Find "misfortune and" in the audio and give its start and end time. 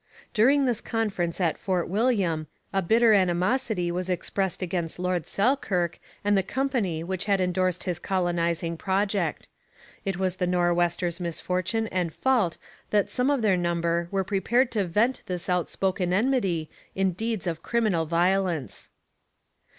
11.19-12.11